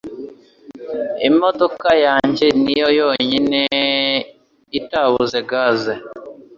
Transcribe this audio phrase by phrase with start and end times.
[1.29, 3.61] Imodoka yanjye niyo yonyine
[4.79, 5.93] itabuze gaze